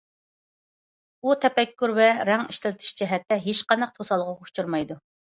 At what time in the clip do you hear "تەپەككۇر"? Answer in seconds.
1.43-1.91